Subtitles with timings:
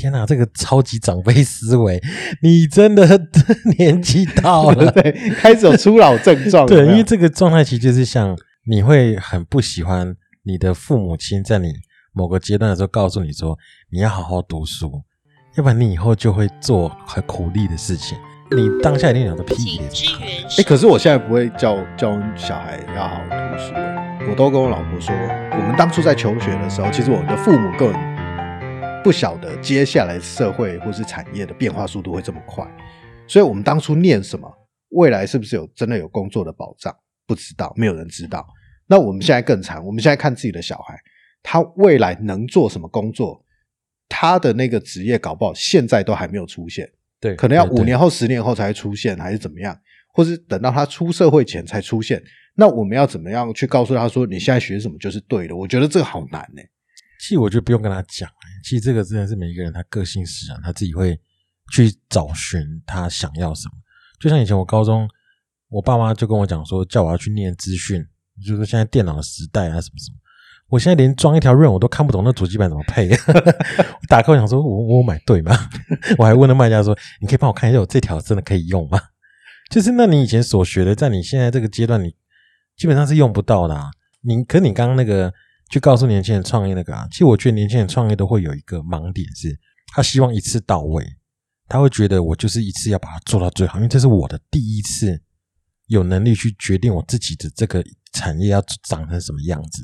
[0.00, 2.02] 天哪，这个超级长辈思维，
[2.42, 3.20] 你真的
[3.78, 6.66] 年纪到了， 对，开始有初老症状。
[6.66, 8.36] 对，有有因为这个状态其实就是像
[8.66, 11.74] 你会很不喜欢你的父母亲在你
[12.12, 13.56] 某个阶段的时候告诉你说
[13.90, 15.02] 你要好好读书，
[15.56, 18.16] 要不然你以后就会做很苦力的事情。
[18.52, 23.74] 你当下一定有个屁请脸，支援哎、可是我现在不会教教小孩要好好读书，
[24.28, 25.14] 我都跟我老婆说，
[25.52, 28.19] 我们当初在求学的时候，其实我们的父母根本
[29.02, 32.66] 不晓得接下来社会或是产业的变化速度会这么快，
[33.26, 34.46] 所以我们当初念什么，
[34.90, 36.94] 未来是不是有真的有工作的保障，
[37.26, 38.46] 不知道，没有人知道。
[38.86, 40.98] 那我们现在更惨，我们现在看自己的小孩，
[41.42, 43.42] 他未来能做什么工作，
[44.06, 46.86] 他的那个职业搞不好现在都还没有出现。
[47.18, 49.78] 对，可能要五年后、十年后才会出现，还是怎么样，
[50.12, 52.22] 或是等到他出社会前才出现。
[52.54, 55.56] 那我们要怎么样去告诉他说，你现在学什么就是对的？
[55.56, 56.60] 我觉得这个好难呢、
[57.20, 58.28] 其实我觉得不用跟他讲，
[58.62, 61.18] 其实这个真的是每一个人他个性使然，他自己会
[61.72, 63.74] 去找寻他想要什么。
[64.18, 65.08] 就像以前我高中，
[65.68, 68.04] 我爸妈就跟我讲说，叫我要去念资讯，
[68.44, 70.18] 就是说现在电脑的时代啊，什么什么。
[70.68, 73.08] 我现在连装一条润我都看不懂，那主机板怎么配？
[73.26, 75.56] 我打开我想说，我我买对吗？
[76.16, 79.00] 我还问了卖家说，你可以帮我看一下，我这条真的可以用吗？
[79.70, 82.14] 就是那你以前所学的，在你现在这个阶段，你
[82.76, 83.90] 基本上是用不到的、啊。
[84.22, 85.32] 你可你刚刚那个
[85.70, 89.58] 去告诉年轻人创业那个啊，其实我觉得年轻人创业都会有一个盲点是，
[89.94, 91.06] 他希望一次到位，
[91.68, 95.22] 他会觉得我就是一次要把它做到最好，因为这是我的第一次
[95.86, 99.82] 有能力去决定我自己的这个产业要长成什么样子，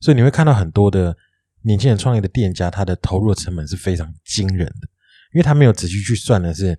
[0.00, 1.16] 所以你会看到很多的
[1.62, 4.88] 年轻人创业的店家，他的投入的成本是非常惊人的，
[5.34, 6.78] 因为他没有仔细去算的是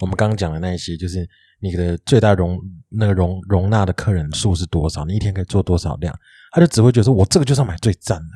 [0.00, 1.28] 我们刚刚讲的那一些，就是
[1.60, 6.16] 你的最大容那个容容纳的客人数是多少，你一天可以做多少量，
[6.52, 8.30] 他就只会觉得说我这个就是要买最赞的，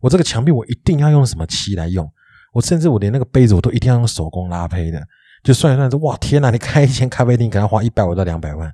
[0.00, 2.10] 我这个墙壁我一定要用什么漆来用，
[2.52, 5.02] 我甚至我连那个杯子我都一定要用手工拉胚的，
[5.42, 8.72] 就算一算说哇天哪，你开一间咖啡厅可能花一百五到两百万，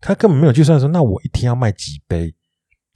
[0.00, 2.34] 他根本没有去算说那我一天要卖几杯，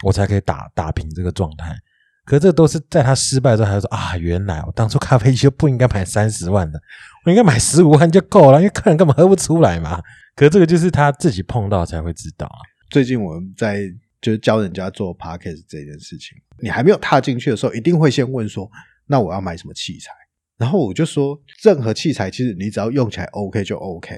[0.05, 1.77] 我才可以打打平这个状态。
[2.25, 6.81] 可这都是在他失败之后，还说啊，原来我当初咖啡机就不应该买三十万的，
[7.25, 10.03] 我应该买十五万就够了，因为客人根本喝不出来嘛。
[10.35, 12.59] 可这个就是他自己碰到才会知道啊。
[12.91, 13.83] 最近我们在
[14.21, 18.71] 就是教人家做 podcast 这件事情，你还没有踏进去的时候，一定会先问说，
[19.07, 20.11] 那我要买什么器材？
[20.57, 24.17] 然后我就说，任何器材其实你只要用起来 OK 就 OK，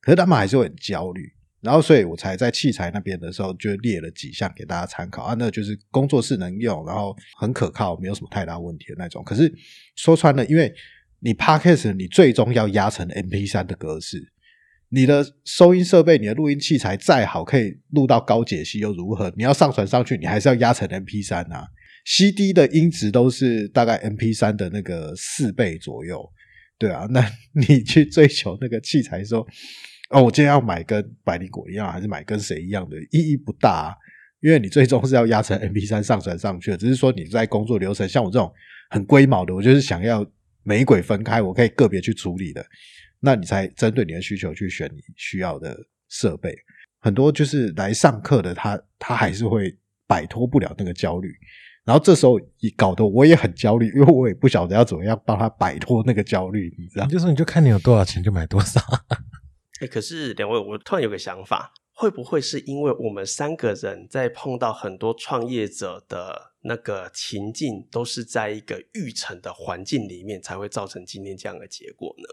[0.00, 1.32] 可是他们还是会很焦虑。
[1.60, 9.22] 然后，所以我才在器材那边的时候就列了几项给大家参考啊，那就是工作室能用，然后很可靠，没有什么太大问题的那种。
[9.22, 9.52] 可是
[9.94, 10.72] 说穿了，因为
[11.18, 14.32] 你 podcast 你最终要压成 MP 3的格式，
[14.92, 19.32] 你的收音设备、你的录音器材再好，可以录到高解析又如何？
[19.36, 21.64] 你要上传上去，你还是要压成 MP 3啊。
[22.04, 26.28] CD 的音质都是大概 MP 3的那个四倍左右，
[26.78, 27.06] 对啊。
[27.10, 27.24] 那
[27.54, 29.46] 你去追求那个器材说，
[30.10, 33.94] 哦，我今天要买跟百灵果一样，还是买跟谁一样的，意义不大、啊，
[34.40, 36.76] 因为你最终是要压成 MP 3上传上去。
[36.76, 38.52] 只是说你在工作流程，像我这种
[38.88, 40.26] 很龟毛的，我就是想要
[40.64, 42.66] 每一轨分开，我可以个别去处理的。
[43.20, 45.76] 那你才针对你的需求去选你需要的
[46.08, 46.56] 设备。
[46.98, 49.76] 很多就是来上课的他，他还是会
[50.06, 51.32] 摆脱不了那个焦虑。
[51.82, 52.38] 然后这时候
[52.76, 57.12] 搞得我也很焦虑，因为我也不晓得要怎么样帮他摆脱那个焦虑，你知道你？
[57.12, 58.80] 就是你就看你有多少钱就买多少。
[59.80, 72.24] 哎，可是两位，我突然有个想法，会不会是因为我们三个人在碰到很多创业者的那个情境，都是在一个预成的环境里面，才会造成今天这样的结果呢？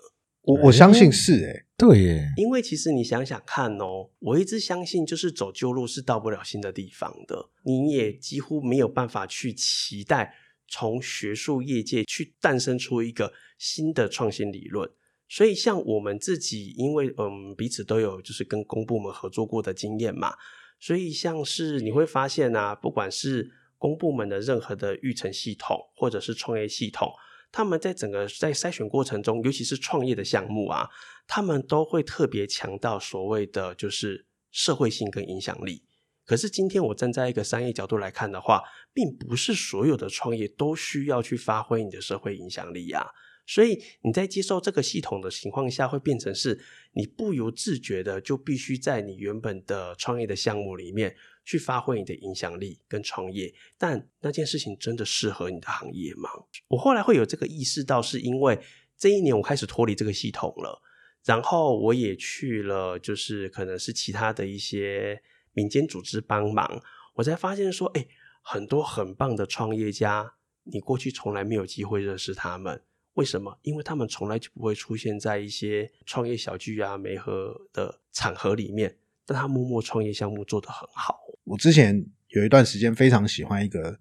[0.47, 7.49] 我我相信是诶、对耶，因为其实你想想看哦，我一直相信，就是走旧路是到不了新的地方的。
[7.63, 10.33] 你也几乎没有办法去期待
[10.69, 14.89] 从学术业界去诞生出一个新的创新理论。
[15.27, 20.33] 所以，像我们自己，因为嗯彼此都有就是跟公部门合作过的经验嘛，
[20.79, 27.11] 所以像是你会发现啊，不管是公部门的任何的育成系统，或者是创业系统。
[27.51, 30.89] 他们在整个在筛选过程中，尤其是创业的项目啊，
[31.27, 35.83] 他们都会特别强调所谓的就是社会性跟影响力。
[36.25, 38.61] 可是今天我站在一个商业角度来看的话，
[38.93, 43.07] 并不是所有的创业都需要去发挥你的社会影响力呀、
[43.45, 46.59] 所以你在接受这个系统的情况下，会变成是
[46.91, 51.15] 你不由自觉的就必须在你原本的创业的项目里面
[51.47, 56.29] 去发挥你的影响力跟创业，但那件事情真的适合你的行业吗？
[56.67, 58.59] 我后来会有这个意识到，是因为
[58.97, 60.81] 这一年我开始脱离这个系统了，
[61.23, 65.23] 然后我也去了，就是可能是其他的一些
[65.53, 66.83] 民间组织帮忙，
[67.15, 68.05] 我才发现说，哎，
[68.41, 70.33] 很多很棒的创业家，
[70.63, 72.83] 你过去从来没有机会认识他们。
[73.13, 73.57] 为什么？
[73.61, 81.17] 因为他们从来就不会出现在一些创业小聚啊、媒合的场合里面，但他默默创业项目做得很好。
[81.47, 83.97] 我之前有一段时间非常喜欢一个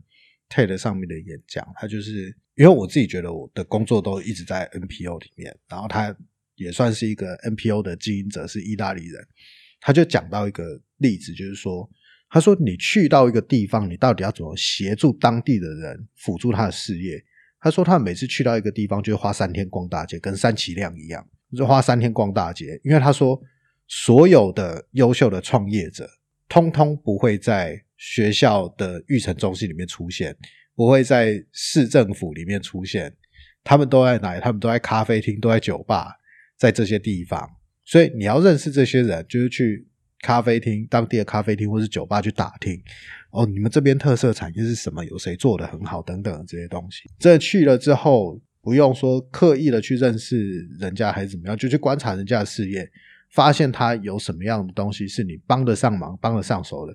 [0.48, 6.14] TED 上面的演讲，他就是因为我自己觉得我的工作都一直在 NPO 里面，然后他
[6.56, 9.24] 也算是一个 NPO 的经营者，是意大利人，
[9.80, 11.88] 他就讲到一个例子，就是说，
[12.28, 17.22] 他说你去到一个地方，你到底要怎么协助当地的人辅助他的事业？
[17.60, 21.24] 他说他每次去到一个地方，就花三天逛大街，跟三齐亮一样，
[21.56, 23.40] 就花三天逛大街，因为他说
[23.86, 26.10] 所有的优秀的创业者。
[26.48, 30.36] 通通不会在学校的育成中心里面出现，
[30.74, 33.12] 不会在市政府里面出现，
[33.64, 34.38] 他们都在哪？
[34.38, 36.12] 他们都在咖啡厅，都在酒吧，
[36.56, 37.48] 在这些地方。
[37.84, 39.86] 所以你要认识这些人，就是去
[40.20, 42.80] 咖啡厅、当地的咖啡厅或是酒吧去打听。
[43.30, 45.04] 哦，你们这边特色产业是什么？
[45.04, 46.02] 有谁做的很好？
[46.02, 47.08] 等等这些东西。
[47.18, 52.90] 这去了之后，不用说刻意的去认识人家还是怎么样，就去观察人家的事业。
[53.36, 56.94] 发现他有什么样的东西是你帮得上忙、帮得上手的，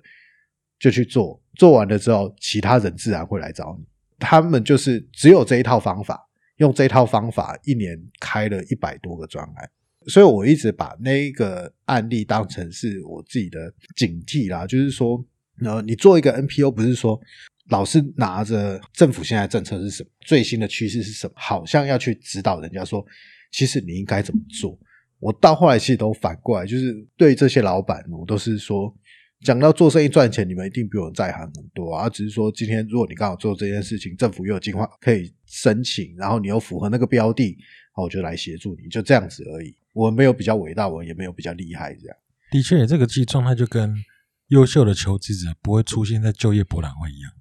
[0.76, 1.40] 就去做。
[1.54, 3.86] 做完了之后，其他人自然会来找你。
[4.18, 6.20] 他们就是只有这一套方法，
[6.56, 9.70] 用这一套方法一年开了一百多个专案。
[10.08, 14.66] 所以我一直把那个案例当成是我自己的警惕啦。
[14.66, 15.24] 就是说，
[15.64, 17.20] 呃，你做一个 NPO，不是说
[17.68, 23.06] 老是拿着政府现在政策是什么、最新的趋势是什么，好像要去指导人家说，
[23.52, 24.76] 其实你应该怎么做。
[25.22, 28.92] 我到后来其实都反过来，就是对这些老板，我都是说，
[29.44, 32.08] 讲到做生意赚钱，你们一定比我在行很多啊。
[32.08, 37.56] 只是说，今天如果你刚好做这件事情，政府又有计划可以申请，然后你又符合那个标的，
[37.96, 39.72] 我就来协助你，就这样子而已。
[39.92, 42.16] 我没有比较伟大，我也没有比较厉害，这样。
[42.50, 43.94] 的确，这个记状态就跟
[44.48, 47.32] 优秀的求职者不会出现在就业博览会一样，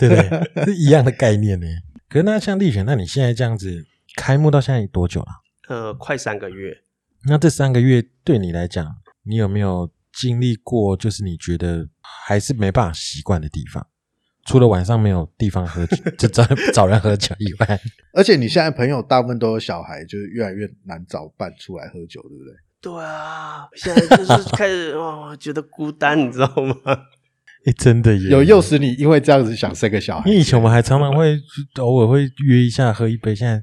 [0.00, 0.64] 对不对？
[0.66, 1.66] 是一样的概念呢。
[2.08, 3.86] 可是那像立选，那你现在这样子
[4.16, 5.28] 开幕到现在多久了？
[5.68, 6.82] 呃，快三个月。
[7.28, 10.96] 那这三个月对你来讲，你有没有经历过？
[10.96, 13.86] 就是你觉得还是没办法习惯的地方？
[14.44, 17.80] 除了晚上没有地方喝酒，就找 找人喝酒以外，
[18.12, 22.54] 而且你现在朋友大部分都有小孩，就是越来越难找伴出来喝酒，对不对？
[22.80, 26.76] 对啊，现在就是开始哦，觉得孤单，你知道吗？
[27.66, 30.30] 哎，真的有诱使你因为这样子想生个小孩。
[30.30, 31.40] 因为以前我们还常常会
[31.80, 33.60] 偶尔会约一下喝一杯，现在。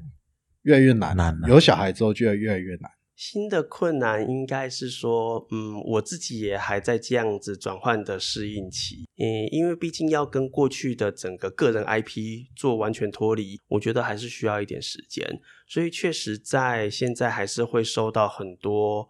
[0.63, 2.91] 越来越难，难有小孩之后就越来越难。
[3.15, 9.05] 新的困难应该是说，嗯，我自己也还在这样子转换的适应期。
[9.17, 15.39] 嗯，因为毕竟要跟过去的整个个人 IP 做完全脱离，我觉得还是需要一点时间。
[15.67, 19.07] 所以确实在现在还是会收到很多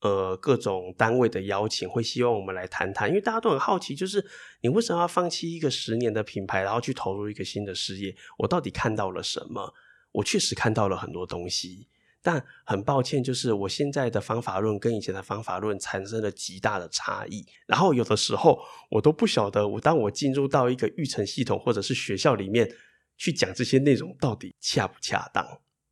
[0.00, 3.08] 呃各种单位的邀请，会希望我们来谈谈。
[3.08, 4.22] 因为大家都很好奇，就是
[4.62, 8.14] 你为什么要放弃一个十年的品牌，然后去投入一个新的事业？
[8.38, 9.72] 我到底看到了什么？
[10.14, 11.88] 我确实看到了很多东西，
[12.22, 17.44] 但很抱歉，就是我现在的方法论跟以前的方法论产生了极大的差异。
[17.66, 18.58] 然后有的时候
[18.90, 22.70] 我都不晓得，我当我进入到一个育成系统或者是学校里面
[23.16, 25.44] 去讲这些内容，到底恰不恰当？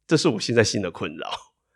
[0.06, 1.28] 这是我现在新的困扰。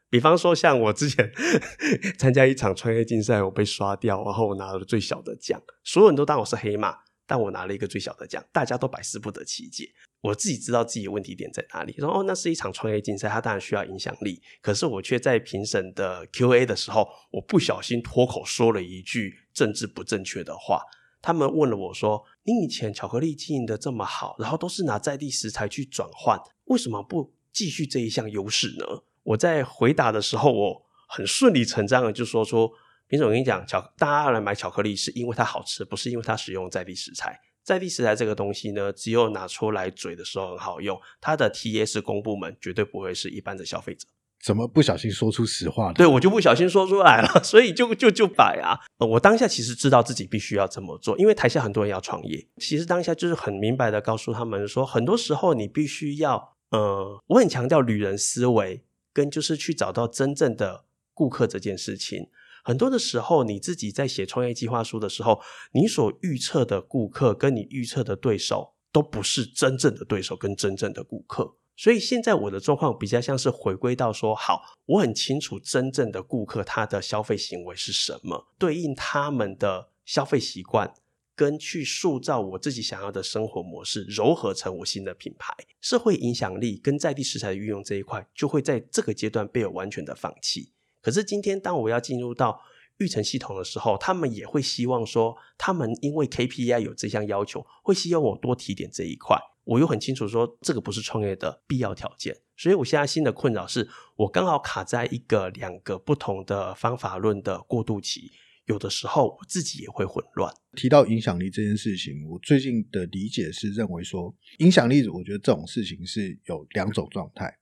[0.08, 1.32] 比方说，像我之前
[2.16, 6.96] 参加一场创业竞赛，我被刷掉，然后我拿了最小的奖，所有人都当我是黑马。
[7.28, 9.90] 但我拿了一个最小的奖，大家都百思不得其解。
[10.26, 11.93] 我自己知道自己问题点在哪里。
[11.99, 14.43] 说哦，那是一场创业竞赛，它当然需要影响力。
[14.60, 20.82] 可是我却在评审的 Q&A 的时候，我不小心脱口说了一句政治不正确的话。
[21.22, 28.84] 他们问了我说：“你以前巧克力经营的这么好，然后都是拿在地食材去转换，为什么不继续这一项优势呢？”
[29.24, 32.70] 我在回答的时候，我很顺理成章的就说说。
[33.08, 37.39] 平时我跟你讲，巧大家来买巧克力是因为它好吃，不是因为它使用在地食材。
[37.67, 40.96] 在地食材这个东西呢，只有拿出来嘴的时候很好用。
[41.20, 44.06] 它的 T 是公部门，绝对不会是一般的消费者。
[44.41, 45.93] 怎么不小心说出实话？
[45.93, 48.79] 对我就不小心说出来了，所以就就就摆啊。
[49.05, 52.46] 我当下其实知道自己必须要这么做，因为台下很多人要创业。
[52.58, 62.29] 其实当下就是很明白的告诉他们说，很多时候你必须要，呃，我很强调旅人思维，跟就是去找到真正的顾客这件事情。
[62.67, 71.55] 很多的时候，你自己在写创业计划书的时候，你所预测的顾客跟你预测的对手都不是真正的对手跟真正的顾客。
[71.77, 80.93] 所以现在我的状况比较像是回归到说，好，我很清楚真正的顾客他的消费行为是什么，对应他们的消费习惯，
[81.37, 90.73] 跟去塑造我自己想要的生活模式，糅合成我新的品牌，社会影响力跟在地食材的运用这一块，就会在这个阶段被我完全的放弃。
[91.06, 92.60] 可是今天，当我要进入到
[92.96, 99.39] 育成系统的时候，他们也会希望说，他们因为 KPI 有这项要求，会希望我多提点这一块。
[99.63, 108.32] 我又很清楚说，这个不是创业的必要条件，所以我现在新的困扰是我刚好卡在一个两个不同的方法论的过渡期，
[108.65, 110.53] 有的时候我自己也会混乱。
[110.72, 117.56] 提到影响力这件事情，我最近的理解是认为说，影响力，我觉得这种事情是有两种状态。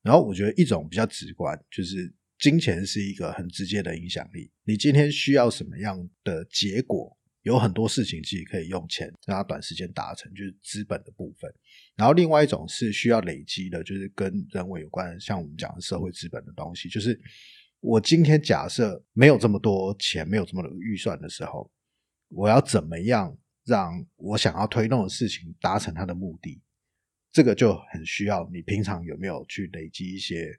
[0.00, 4.50] 然后我觉得一种比较直观，就是金钱是一个很直接的影响力。
[4.64, 7.16] 你今天需要什么样的结果？
[7.42, 11.50] 有很多事情其实可以用钱让它短时间达成，就是资本的部分。
[11.96, 16.88] 然后另外一种是需要累积的，就是跟人为有关，像我们讲的社会资本的东西。
[16.88, 17.18] 就是
[17.80, 21.70] 我今天假设没有这么多钱，没有这么多预算的时候，
[22.28, 26.60] 我要怎么样让我想要推动的事情达成它的目的？
[27.32, 30.58] 这个就很需要你平常有没有去累积一些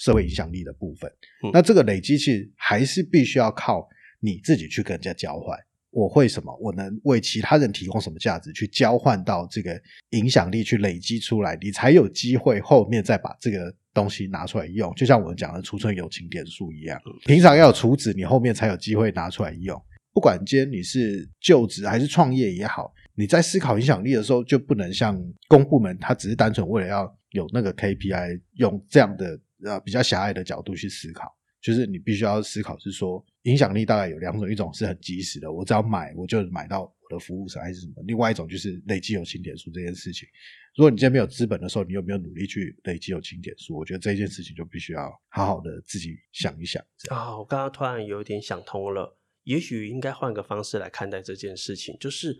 [0.00, 1.08] 社会影响力的部分。
[1.52, 3.86] 那这个累积其实还是必须要靠
[4.18, 5.56] 你自己去跟人家交换。
[5.92, 6.56] 我会什么？
[6.60, 8.52] 我能为其他人提供什么价值？
[8.52, 9.78] 去交换到这个
[10.10, 14.94] 影响力，去累积出来，你才有机会后面再把这个东西拿出来用。
[14.94, 19.76] 就像我们讲的储存友情点数一样，平常要有储值，你后面才有机会拿出来用。
[20.12, 31.34] 不管今天你是就职还是创业也好，你在思考影响力的时候，就不能像公部门，他只是单纯为了要有那个 KPI，用这样的呃比较狭隘的角度去思考。
[31.60, 40.26] 就是你必须要思考，是说影响力大概有两种，一种是很及时的，我只要买我就买到我的服务商还是什么；另外一种就是累积有清点数这件事情。
[40.74, 43.76] 如果你今天没有资本的时候，你有没有努力去累积有清点数？
[43.76, 46.82] 我觉得这件事情就必须要好好的自己想一想。
[47.10, 52.38] 啊，我刚刚突然有点想通了，也许应该换个方式来看待这件事情，就是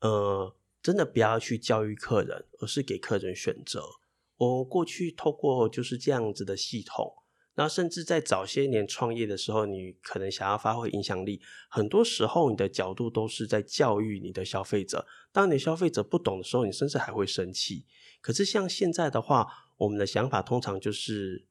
[0.00, 3.82] 呃，真的不要去教育客人，而是给客人选择。
[4.36, 7.12] 我过去透过就是这样子的系统。
[7.56, 15.06] 那甚至在早些年创业的时候，你可能想要发挥影响力，很多时候你的角度都是在教育你的消费者。
[15.30, 17.86] 当你消费者不懂的时候，你甚至还会生气。
[18.20, 21.46] 可是像现在的话，我们的想法通常就是，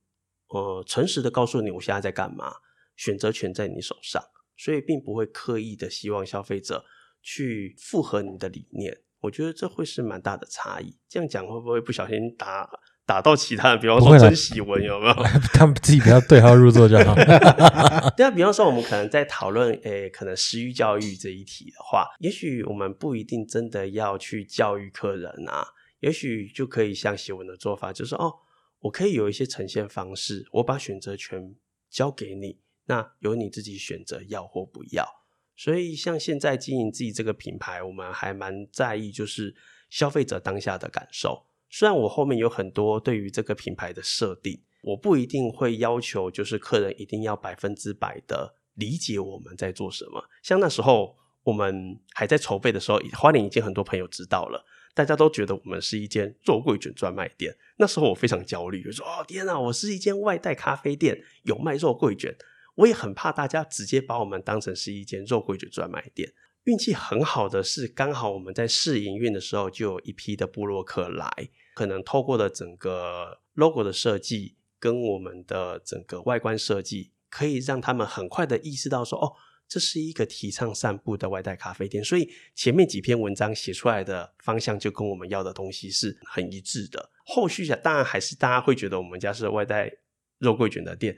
[0.48, 2.56] 呃，诚实的告诉你我现在在干嘛，
[2.98, 4.22] 选择权在你手上，
[4.58, 6.84] 所以并不会刻意的希望消费者
[7.22, 9.03] 去附和你的理念。
[9.24, 10.96] 我觉得这会是蛮大的差异。
[11.10, 12.70] 这样讲会不会不小心打？
[13.06, 15.14] 打到其他人，比方说曾喜文有没有？
[15.54, 17.14] 他们自己不要对号入座就好。
[18.16, 25.68] 对啊，比方说我们可能在讨论诶，可能私域教育这一题的话，也许我们不一定真的要去教育客人啊，
[26.00, 28.34] 也许就可以像喜文的做法，就是哦，
[28.80, 31.54] 我可以有一些呈现方式，我把选择权
[31.90, 35.06] 交给你，那由你自己选择要或不要。
[35.56, 39.56] 所以像现在经营自己这个品牌，我们还蛮在意就是
[39.90, 41.46] 消费者当下的感受。
[41.70, 50.24] 虽然我后面有很多对于这个品牌的设定，我不一定会要求就是客人一定要百分之百的理解我们在做什么。
[50.42, 57.56] 像那时候我们还在筹备的时候，花莲已经很多朋友知道了，大家都觉得我们是一间肉桂卷专卖店。
[57.78, 62.36] 那时候我非常焦虑，就说：“哦天哪，我是一间外带咖啡店，有卖肉桂卷。”
[62.76, 66.34] 我也很怕大家直接把我们当成是一间肉桂卷专卖店。
[66.64, 71.50] 运气很好的是，刚好我们在试营运的时候，就有一批的布洛克来。
[71.76, 79.34] 可能透过了整个 logo 的设计跟我们的整个外观设计，可以让他们很快的意识到说，哦，
[79.68, 82.02] 这是一个提倡散步的外带咖啡店。
[82.02, 87.10] 所以前面几篇文章写出来的方向就跟我们要的东西是很一致的。
[87.26, 89.92] 后续当然还是大家会觉得我们家是外带
[90.38, 91.18] 肉桂卷的店，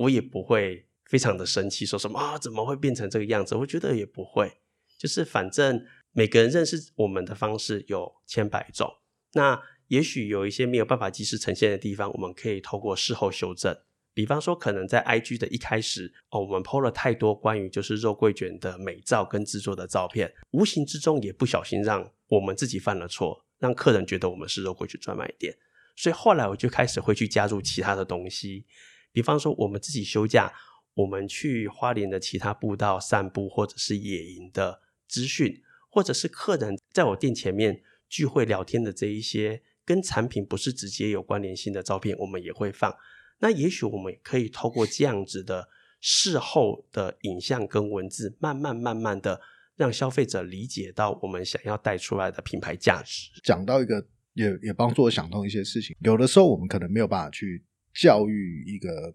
[0.00, 3.54] 我也不会非常的生气，说什么啊怎么会变成这个样子？
[3.54, 4.50] 我觉得也不会，
[4.98, 8.90] 就是反正每个人认识我们的方式有千百种。
[9.34, 13.76] 那也许有一些没有办法及时呈现的地方，我们可以透过事后修正。
[14.14, 25.56] 比方说，可能在 IG 的一开始哦，我们 PO 了太多关于就是肉桂卷的美照跟制作的照片，无形之中也不小心让我们自己犯了错，让客人觉得我们是肉桂卷专卖店。
[25.96, 28.64] 所以后来我就开始会去加入其他的东西，
[29.12, 30.52] 比方说我们自己休假，
[30.94, 37.82] 我们去花莲的其他步道散步，或者是野营的资讯，或者是客人在我店前面。
[38.10, 42.92] 聚会聊天的这一些跟产品不是直接有关联性的照片，我们也会放。
[43.38, 45.68] 那也许我们可以透过这样子的
[46.00, 49.40] 事后的影像跟文字，慢慢慢慢的
[49.76, 53.30] 让消费者理解到我们想要带出来的品牌价值。
[53.44, 55.96] 讲到一个，也也帮助我想通一些事情。
[56.00, 57.64] 有的时候我们可能没有办法去
[57.94, 59.14] 教育一个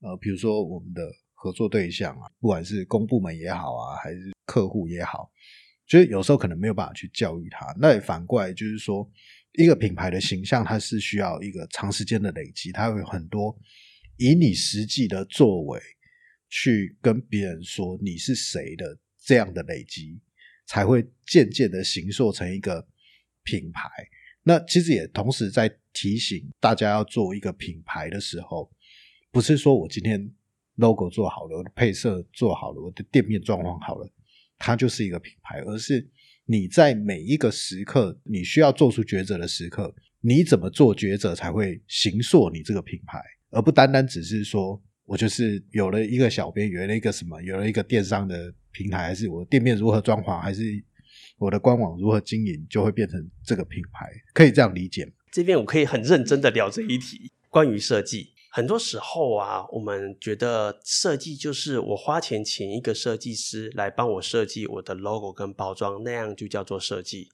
[0.00, 5.30] 呃，比如说我们的合作对象啊，不管是公部门也好啊，还是客户也好。
[5.86, 9.08] 就是有时候可能没有办法去教育他，那也反过来就是说，
[9.52, 13.56] 一个品牌的形象它是需要一个长时间的累积，它会有很多
[14.16, 15.80] 以你实际的作为
[16.48, 20.20] 去跟别人说你是谁的这样的累积，
[20.66, 22.84] 才会渐渐的形塑成一个
[23.44, 23.88] 品牌。
[24.48, 28.70] 那其实也同时在提醒大家要做一个品牌的时候，
[29.32, 30.30] 不是说我今天
[30.76, 34.08] logo 做好了，我的配色做好了，我的店面装潢好了，
[34.56, 36.08] 它就是一个品牌，而是
[36.44, 50.62] 你在每一个时刻，你需要做出抉择的时刻，你怎么做抉择才会形塑你这个品牌，而不单单只是说我就是有了一个小编，有了一个什么，有了一个电商的平台，还是我店面如何装潢，还是
[51.38, 55.12] 我的官网如何经营，就会变成这个品牌，可以这样理解吗？
[55.30, 58.32] 这边我可以很认真的聊这一题，关于设计。
[58.50, 67.28] 很多时候啊，我们觉得设计就是我花钱请一个设计师来帮我设计我的 logo 跟包装，那样就叫做设计，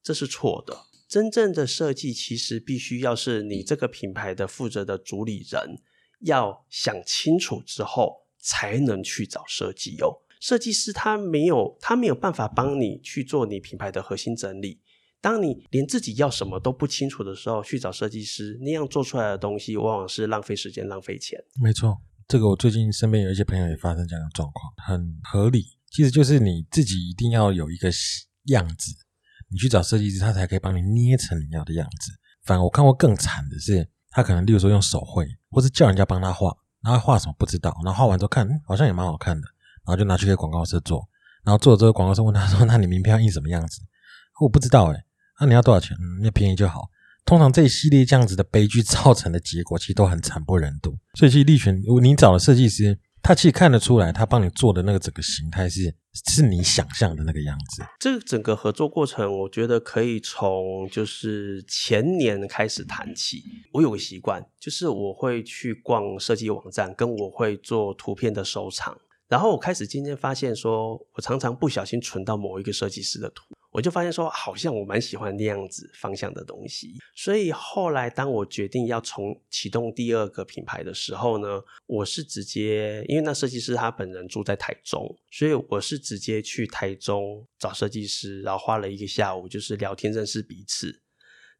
[0.00, 0.76] 这是错的。
[1.08, 5.80] 真正的设计其实必须要是你这个品牌的负责的主理人
[6.20, 10.22] 要想清楚之后，才能去找设计哦。
[10.40, 14.80] 设计师他没有他没有办法帮你去做你品牌的核心整理。
[15.20, 21.38] 当你连自己要什么都不清楚的时候，去找设计师，那样做出来的东西往往是浪费时间、浪费钱。
[21.62, 25.62] 没错，这个我最近身边有一些朋友也发生这样的状况，很合理。
[25.90, 27.90] 其实就是你自己一定要有一个
[28.46, 28.92] 样子，
[29.50, 32.12] 你去找设计师，他才可以帮你捏成你要的样子。
[32.44, 36.50] 反而我看过更惨的是，他可能例如说用手绘，或是叫人家帮他画，
[36.82, 39.46] 然后画什么不知道，然后画完之后看，好像也蛮好看的，
[39.90, 41.02] 然后就拿去给广告社做，
[41.42, 43.80] 然后做了之后，广告社问他说：“那你名片要印什么样子？”
[44.40, 45.04] 我不知道哎。
[45.40, 45.96] 那你要多少钱？
[45.96, 46.88] 嗯，那便宜就好。
[47.24, 50.96] 通常这一系列这样子的悲剧造成的结果，其实都很惨不忍睹。
[51.14, 57.82] 所以，其实立权，你找的设计师，他其实看得出来，他帮你做的那个整个形态是是你想象的那个样子。
[57.98, 63.42] 这个整个合作过程，我觉得可以从就是前年开始谈起。
[63.72, 68.96] 我有个习惯，就是我会去逛设计网站，跟我会做图片的收藏。
[69.30, 73.44] 然后我开始渐渐发现，说我常常不小心存到某一个设计师的图。
[73.70, 91.00] 我就发现说，好像我蛮喜欢那样子方向的东西，所以后来当我决定要从启动第二个品牌的时候呢，我是直接，因为那设计师他本人住在台中，所以我是直接去台中找设计师，然后花了一个下午，就是聊天认识彼此，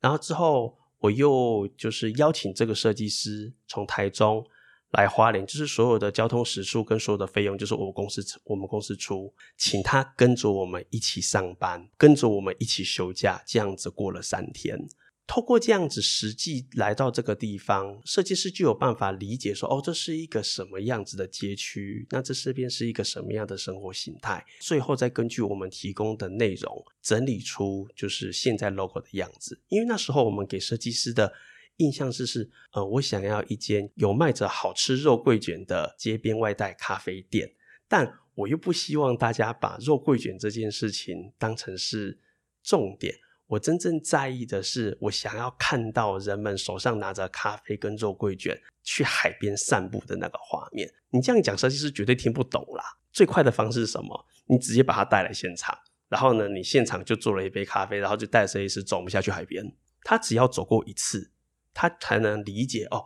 [0.00, 4.44] 然后之后我又就是邀请这个设计师从台中。
[4.92, 14.88] 来花莲，就是所有的交通时数跟所有的费用，就是我公司我们公司出，请他跟着我们一起上班，跟着我们一起休假，这样子过了三天。
[15.28, 29.60] 透过这样子实际来到这个地方，设计师就有办法理解说，哦，这是一个什么样子的街区，那这这边是一个什么样的生活形态，最后再根据我们提供的内容整理出就是现在 logo 的样子。
[29.68, 31.32] 因为那时候我们给设计师的。
[31.76, 37.52] 印象是是，呃，我想要一间有卖着好吃肉桂卷的街边外带咖啡店，
[37.88, 42.18] 但我又不希望大家把肉桂卷这件事情当成是
[42.62, 43.14] 重点。
[43.46, 50.88] 我真正在意的是，我想要看到人们手上拿着咖啡跟肉桂卷去海边散步的那个画面。
[51.10, 52.84] 你这样讲，设计师绝对听不懂啦。
[53.12, 54.26] 最快的方式是什么？
[54.46, 55.76] 你直接把它带来现场，
[56.08, 59.74] 然后呢，你现场就做了一杯咖啡，然后就带设计师走我们下去海边。
[60.02, 61.32] 他只要走过一次。
[61.72, 63.04] 他才能理解哦。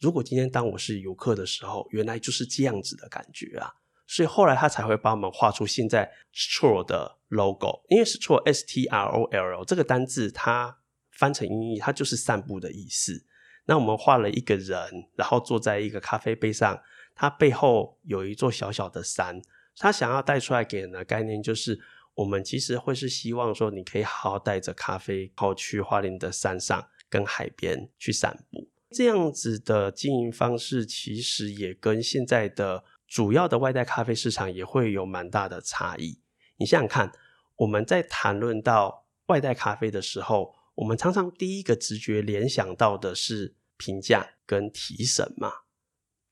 [0.00, 3.72] 如果今天当我是游客的时候，原来就是这样子的感觉啊。
[4.06, 7.82] 所以后来他才会帮我们画出现在 stroll 的 logo。
[7.88, 10.78] 因为 stroll s t r o l 这个单字，它
[11.12, 13.24] 翻成英译，它就是散步的意思。
[13.66, 16.82] 那我们画了一个人，然后坐在一个咖啡杯上，
[17.14, 19.40] 它背后有一座小小的山。
[19.78, 21.80] 他想要带出来给人的概念，就是
[22.14, 26.86] 我们其实会是希望说，你可以好好带着咖啡，跑去花莲的山上。
[27.12, 36.22] 跟海边去散步，这样子的经营方式，其实也跟现在的主要的外带咖啡市场也会有蛮大的差异。
[36.56, 37.12] 你想想看，
[37.56, 45.52] 我们在谈论到外带咖啡的时候，我们常常第一个直觉联想到的是评价跟提审嘛。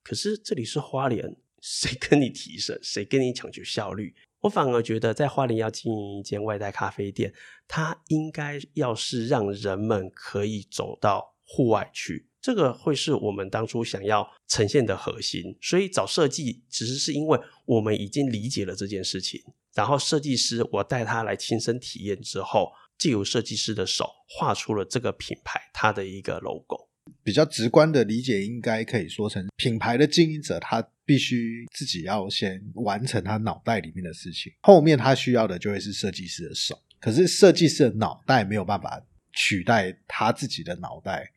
[0.03, 2.81] 可是这里是花莲，谁跟你提审？
[2.83, 4.15] 谁跟你抢求效率？
[4.41, 7.33] 我反而觉得，在花莲要经营一间外带咖啡店，
[7.69, 15.57] 它应该要是让人们可以走到户外去，这个会是我们当初想要呈现的核心。
[15.61, 19.43] 所以找设计，其实是因为我们已经理解了这件事情，
[19.75, 26.89] 然后设计师我带他来亲身体验之后，借由设计师的手画出了这个品牌它的一个 logo。
[27.23, 36.81] 比较直观的理解，应该可以说成品牌的经营者，他必须自己要先完成他脑袋里面的事情，后面他需要的就会是设计师的手。
[37.01, 41.29] 可是设计师的脑袋没有办法取代他自己的脑袋，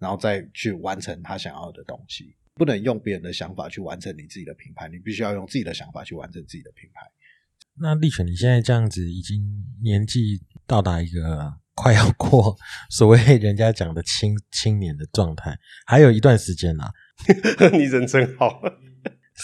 [0.00, 2.34] 然后再去完成他想要的东西。
[2.56, 7.06] 不能用别人的想法去完成你自己的品牌，你必须要用自己的想法去完成自己的品牌。
[7.80, 11.60] 那立权，你现在这样子已经年纪到达一个。
[11.72, 12.54] 快要过
[12.90, 16.92] 所谓人家讲的青青年的状态，还有一段时间啦。
[17.72, 18.60] 你人真好，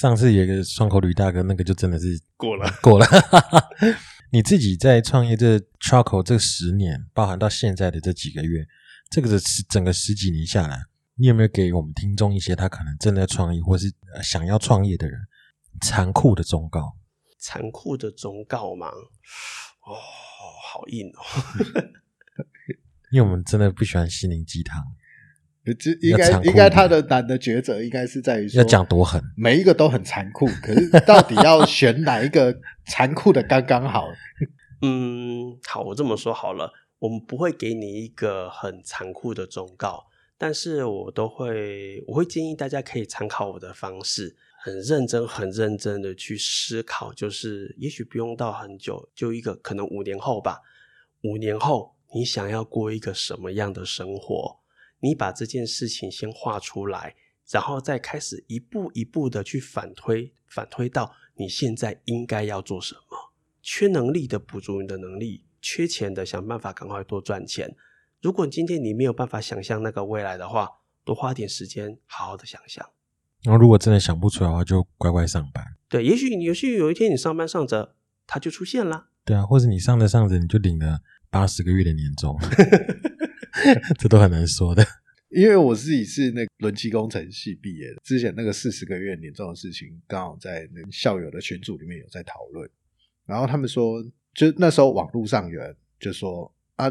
[0.01, 2.71] 上次有一个双口吕大哥，那个就真的是过了。
[2.83, 3.07] 过了。
[4.31, 8.67] 你自己在创业这 Charco 这十年，包含到现在的这几个月，
[9.11, 10.83] 这个十整个十几年下来，
[11.15, 15.19] 你有没有给我们听众一些他可能正在创业或是呃想要创业的人
[15.81, 16.97] 残酷的忠告？
[17.39, 18.89] 残酷的忠告吗？
[18.89, 19.95] 哦，
[20.65, 21.23] 好硬哦。
[23.13, 24.85] 因为我们真的不喜欢心灵鸡汤，
[25.75, 29.23] 这应该应该他的难的抉择应该是在于说要讲多狠。
[29.37, 34.09] 每一个都很残酷，可是到底要选哪一个残酷的刚刚好？
[34.83, 40.05] 嗯，好，我这么说好了，我们不会给你一个很残酷的忠告，
[40.37, 50.61] 但是我都会，我会建议大家可以参考我的方式，很认真、很认真的去思考，就是也许不用到很久，就一个可能五年后吧，
[51.23, 54.59] 五年后你想要过一个什么样的生活？
[55.01, 57.15] 你把这件事情先画出来，
[57.51, 63.01] 然后再开始一步一步的去反推，反推到你现在应该要做什么。
[63.63, 67.77] 缺能力的补足你的能力，缺钱的想办法赶快多赚钱。
[68.23, 70.69] 如果今天你没有办法想象那个未来的话，
[71.05, 72.89] 多花点时间好好的想象。
[73.43, 75.65] 然后如果真的想不出来的话，就乖乖上班。
[75.89, 77.95] 对，也许也许有一天你上班上着，
[78.27, 79.09] 它就出现了。
[79.25, 82.37] 对啊，或者你上着上着你就领了八十个月的年终，
[83.99, 84.85] 这都很难说的。
[85.29, 92.69] 因为我自己是那个轮机工程系毕业的，之前那个四十个月年终的事情，刚好在那校友的群组里面有在讨论。
[93.27, 94.01] 然后他们说，
[94.33, 96.89] 就那时候网络上有人就说啊，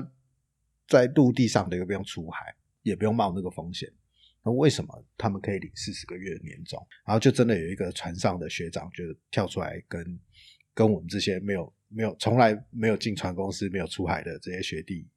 [0.87, 3.89] 在陆地上的又不用出海，也不用冒那个风险，
[4.43, 6.85] 那为什么他们可以领四十个月年终？
[7.05, 10.19] 然后就真的有一个船上的学长就跳出来跟
[10.73, 15.07] 跟我们这些没有没有从来没有进船公司、没有出海的这些学弟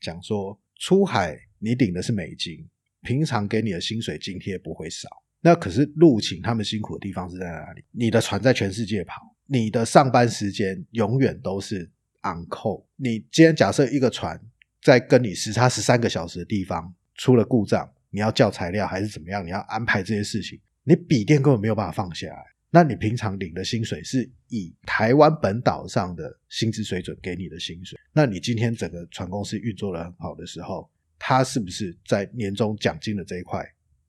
[0.00, 2.68] 讲说，出海你领的是美金，
[3.02, 5.08] 平常给你的薪水津贴不会少。
[5.40, 7.84] 那可是陆勤他们辛苦的地方是在哪里？
[7.90, 11.82] 你的船在全世界跑，你的上班时间永远都是
[12.22, 12.84] on call。
[12.96, 14.40] 你今天假设一个船
[14.82, 19.44] 在跟你时差十三个小时的地方出了故障，你要叫材料还是怎么样？
[19.44, 22.44] 你要安排这些事情，你笔电根本没有办法放下来。
[22.74, 33.64] 那你平常领的薪水是以台湾本岛上的薪资水准给你的薪水，那你今天整个船公司运作的很好的时候，他是不是在年终奖金的这一块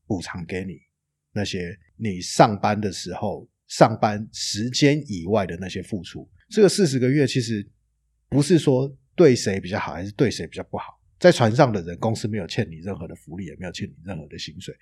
[0.07, 0.79] 补偿给你
[1.31, 6.27] 那些你上班的时候上班时间以外的那些付出？
[6.49, 7.63] 这个四十个月其实
[8.27, 10.99] 不是说对谁比较好，还是对谁比较不好。
[11.19, 14.75] 在船上的人，公司没有欠你任何的福利，也没有欠你任何的薪水，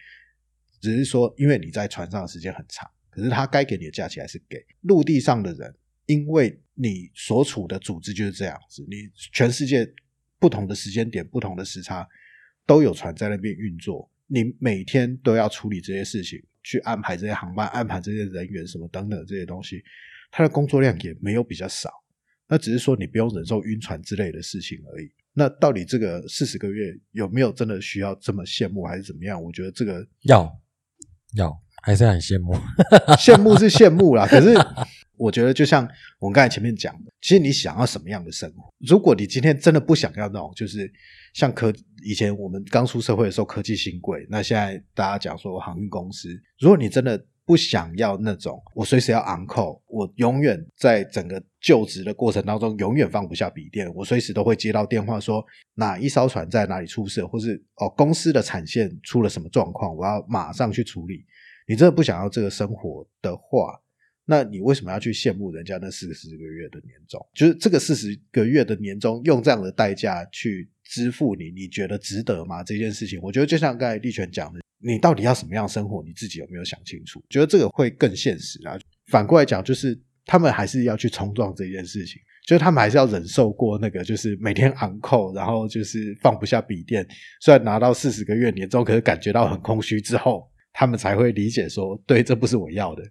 [0.79, 2.89] 只是说因为你在船上的时间很长。
[3.13, 5.75] 可是他该给你的假期还是给陆地上的人，
[6.07, 9.87] 因为你所处的组织就是这样子，你全世界
[10.39, 12.07] 不同的时间点、不同的时差
[12.65, 19.83] 都有船在那边运作，你每天都要处理这些事情，去安排这些航班、安排这些人员什么等等这些东西，
[20.31, 21.91] 他的工作量也没有比较少，
[22.47, 25.11] 那只是说你不用忍受晕船之类的事情而已。
[25.33, 29.41] 那到底这个四十个月有没有真的需要这么羡慕，还是怎么样？
[29.41, 30.61] 我觉得这个要
[31.35, 32.55] 要还是很羡慕。
[33.19, 34.57] 羡慕是羡慕啦，可是
[35.17, 35.87] 我觉得就像
[36.19, 38.73] 我们刚才前面讲的，其实你想要什么样的生活？
[38.79, 40.91] 如果你今天真的不想要那种，就是
[41.33, 41.71] 像科
[42.03, 55.43] 以前我们刚出社会的时候科技新贵，那现在大家讲说航运公司，如果你真的不想要那种我随时要昂扣我永远在整个就职的过程当中永远放不下笔电，我随时都会接到电话说
[55.75, 61.25] 哪一艘船在哪里出事，或是哦公司的产线出了什么状况，我要马上去处理。
[61.67, 63.79] 你真的不想要这个生活的话，
[64.25, 67.19] 那你为什么要去羡慕人家那四十个月的年终？
[67.33, 72.63] 就是这个四十个月的年终，用这样的代价去支付你，你觉得值得吗？
[72.63, 77.21] 这件事情，我觉得就像刚才立权讲的，你到底要什么样生活，你自己有没有想清楚？
[77.29, 78.79] 觉得这个会更现实啊。
[79.07, 87.05] 反过来讲，就是他们还是要去冲撞这件事情，就是他们还是要忍受过那个，就是每天昂扣，然后就是放不下笔电，
[87.41, 90.49] 虽然拿到四十个月年终，可是感觉到很空虚之后。
[90.73, 93.03] 他们才会理解说，对，这不是我要的。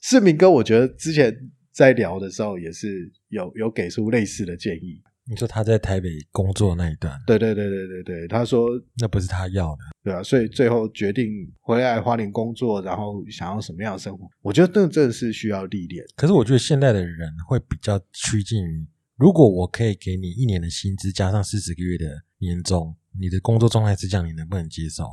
[0.00, 1.34] 世明哥，我觉得之前
[1.72, 5.02] 在聊的时候也是有有给出类似的建议。
[5.26, 11.26] 你说他在台北工作那一段，对对对对对对，他说那不是他要的，对啊，所以最后决定
[11.62, 16.04] 回来花莲工作，然后想要什么样的生活，我觉得这真的是需要历练。
[16.14, 22.04] 可是我觉得现在的人会比较趋近于，如果我可以给你一年的薪资加上四十个月的
[22.40, 25.04] 年终，你的工作状态是这样，你能不能接受？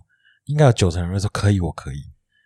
[0.52, 2.04] 应该有九成人说可以，我可以。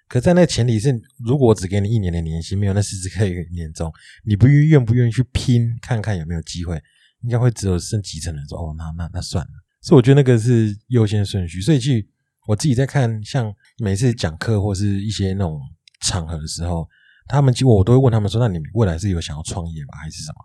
[0.08, 0.92] 可在那前提是，
[1.26, 3.92] 如果我只给你一年的年薪，没有那四十个月年终，
[4.24, 6.80] 你不愿愿不愿意去拼，看看有没有机会？
[7.24, 9.52] 应该会只有剩几成人说哦，那那那算了。
[9.82, 11.60] 所以我觉得那个是优先顺序。
[11.60, 12.08] 所以去
[12.48, 15.60] 我自己在看，像每次讲课或是一些那种
[16.02, 16.88] 场合的时候，
[17.28, 19.98] 他们结果我都会问他们说：“那你未来是有想要创业吗？
[20.00, 20.38] 还是什么？”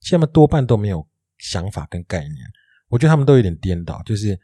[0.00, 1.04] 现在多半都没有
[1.38, 2.36] 想法跟概念。
[2.88, 4.38] 我觉得他们都有点颠倒，就是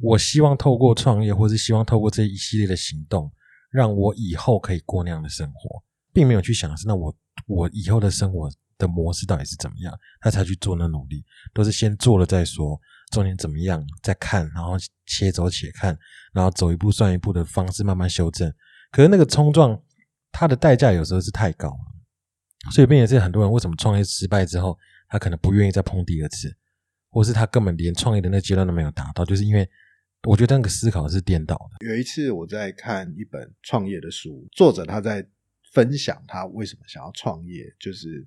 [0.00, 3.30] 我希望透过创业，或是希望透过这一系列的行动，
[3.70, 5.82] 让我以后可以过那样的生活，
[6.12, 7.14] 并没有去想是那我
[7.46, 14.74] 我以后的生活的模式到底是怎么样，他才去做那努力，都是先做了再说，中间怎么样再看，然后
[15.06, 15.96] 且走且看，
[16.32, 18.50] 然后走一步算一步的方式慢慢修正。
[18.90, 19.78] 可是那个冲撞，
[20.32, 26.56] 它的代价有时候是太高了，所以并且是很多人为什么创业失败之后，他可能不愿意再碰第二次。
[27.12, 29.68] 或是他根本连创业的那个阶段都没有达到，就是因为
[30.24, 31.86] 我觉得那个思考是颠倒的。
[31.86, 35.26] 有一次我在看一本创业的书，作者他在
[35.72, 38.26] 分享他为什么想要创业，就是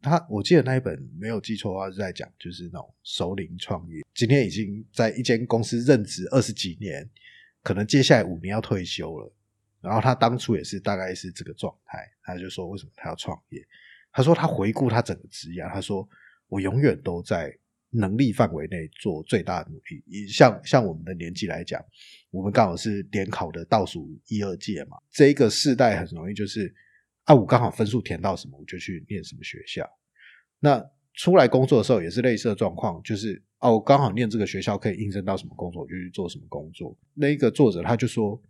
[0.00, 7.06] 他我记得那一本没有记错的话是在讲就是那种首领创业，今天已经在一间公司任职二十几年，
[7.62, 9.30] 可能接下来五年要退休了，
[9.82, 13.62] 然后他当初也是大概是这个状态，他就说为什么他要创业？
[14.10, 16.08] 他说他回顾他整个职业，他说
[16.48, 17.54] 我永远都在。
[17.94, 20.26] 能力范围内做最大的努力。
[20.26, 21.80] 像像我们的年纪来讲，
[22.30, 26.74] 我们刚好是联考的倒数一二届嘛，这一个世代很容易就是
[27.22, 29.88] 啊，我刚好分数填到什么，我就去念什么学校。
[30.58, 36.98] 那出来工作的时候也是类似的状况，就是哦，我刚好念这个学校可以应征到什么工作，我就去做什么工作。
[37.14, 38.42] 那一个作者他就说，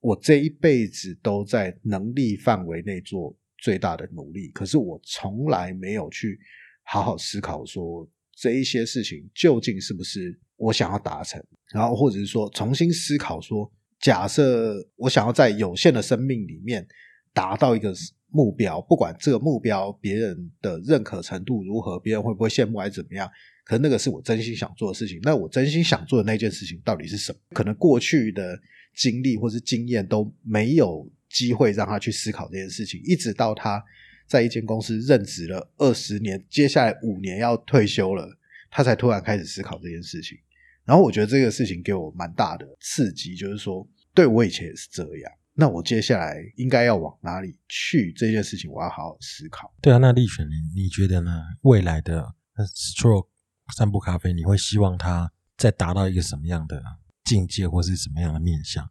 [0.00, 6.38] 我这一辈子都在能力范围内做最大的努力，可是我从来没有去
[6.84, 8.08] 好好思考说。
[8.36, 11.42] 这一些事情究竟是不是我想要达成？
[11.72, 13.68] 然后或者是说重新思考说，
[13.98, 16.86] 假设我想要在有限的生命里面
[17.32, 17.94] 达到一个
[18.28, 23.26] 目标，不管这个目标别人的认可程度如何，别人会不会羡慕还是怎么样，
[23.64, 25.18] 可能那个是我真心想做的事情。
[25.22, 27.38] 那我真心想做的那件事情到底是什么？
[27.54, 28.58] 可能过去的
[28.94, 33.82] 经历或是经验都没有机会让他去思考这件事情，一直到他。
[34.26, 38.28] 在一间公司任职了二十年，接下来五年要退休了，
[38.70, 40.36] 他才突然开始思考这件事情。
[40.84, 48.12] 然后我觉得这个事情给我蛮大的刺激，就是说，对我以前也是这样，那我接下来应该要往哪里去？
[48.12, 49.74] 这件事情我要好好思考。
[49.80, 51.42] 对啊，那立选你你觉得呢？
[51.62, 53.28] 未来的 Stroke
[53.76, 56.80] 散步咖啡，你会希望它再达到一个什么样的
[57.24, 58.84] 境界，或是什么样的面向？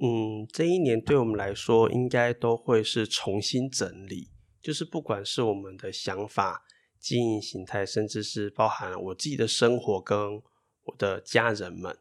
[0.00, 4.30] 嗯，这一年对我们来说，应该都会是重新整理。
[4.62, 6.64] 就是不管是我们的想法、
[6.98, 10.42] 经营形态，甚至是包含我自己的生活跟
[10.84, 11.96] 我的家人们，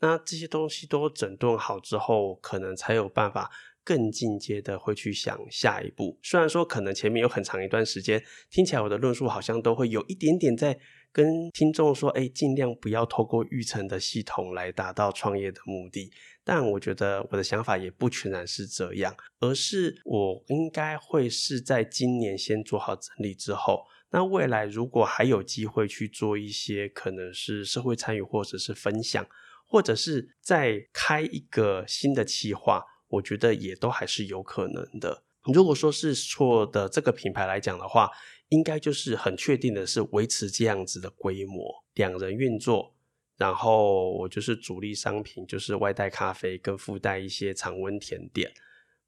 [0.00, 3.50] 那这些东西都整顿好之后，可能才有办法
[3.84, 6.18] 更进阶的会去想下一步。
[6.22, 10.78] 虽然说可能前面有很长一段时间，听起来我的论述好像都会有一点点在
[11.12, 16.10] 跟听众说，哎，尽量不要透过育成的系统来达到创业的目的。
[16.52, 29.24] 但我觉得我的想法也不全然是这样，而是我应该会是在今年先做好整理之后，那未来如果还有机会去做一些可能是社会参与或者是分享，
[29.64, 35.22] 或者是再开一个新的企划，我觉得也都还是有可能的。
[35.54, 38.10] 如果说是错的这个品牌来讲的话，
[38.48, 42.96] 应该就是很确定的是维持这样子的规模，两人运作。
[43.40, 48.52] 然后我就是主力商品，就是外带咖啡跟附带一些常温甜点，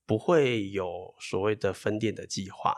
[0.06, 2.74] 不会有所谓的分店的计划。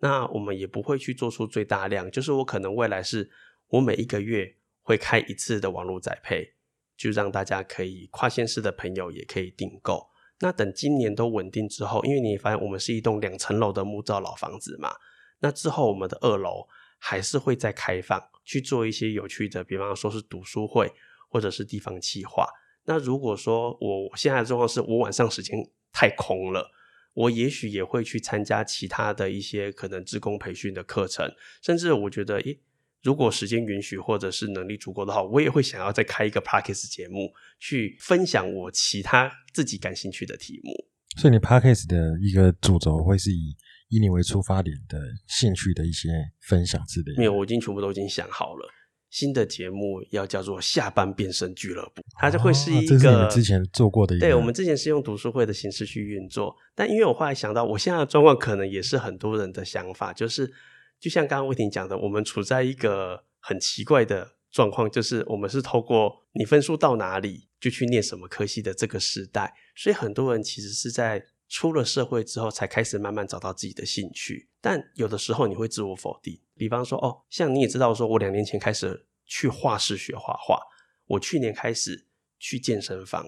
[0.00, 3.30] 那我们也不会去做出最大量，就是我可能未来是
[3.68, 6.52] 我每一个月会开一次的网络宅配，
[6.94, 10.10] 就让大家可以跨县市的朋友也可以订购。
[10.40, 14.94] 那等今年都稳定之后，因为你发现我们是一栋两层楼的木造老房子嘛，
[15.38, 16.68] 那之后我们的二楼
[16.98, 18.22] 还是会再开放。
[18.48, 20.90] 去做一些有趣的，比方说是读书会，
[21.28, 22.46] 或者是地方企划。
[22.86, 25.54] 那如果说我现在的状况是我晚上时间
[25.92, 26.70] 太空了，
[27.12, 31.30] 我也许也会去参加其他的一些可能职工培训的课程，
[31.60, 32.58] 甚至我觉得，诶，
[33.02, 40.72] 如果时间允许或者是能力足够的话，我也会想要再开一个 p a r k a s 节目，去分享我其他自己感兴趣的题目。
[41.18, 43.54] 所以你 p a r k a s 的一个主轴会是以。
[43.88, 46.08] 以你为出发点的兴趣的一些
[46.40, 48.68] 分享之类，没有，我已经全部都已经想好了。
[49.10, 52.86] 新的节目要叫做“下班变身俱乐部”，它就会是一个。
[52.86, 54.18] 这是你们之前做过的。
[54.18, 60.52] 对，我们之前是用读书会的形式去运作，但因为我后来想到，我现在的状况可能也是很多人的想法，就是
[61.00, 71.24] 就像刚刚魏婷讲的，我们处在一个很奇怪的状况，就是我们是透过你分数到哪里就去念什么科系的这个时代，所以很多人其实是在。
[71.48, 74.48] 出了社会之后，才开始慢慢找到自己的兴趣。
[74.60, 80.60] 但有的时候你会自我否定，比方说哦，像你也知道，说我两年前开始去画室学画画，
[81.06, 82.06] 我去年开始
[82.38, 83.26] 去健身房，